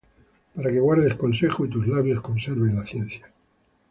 [0.55, 3.31] Para que guardes consejo, Y tus labios conserven la ciencia.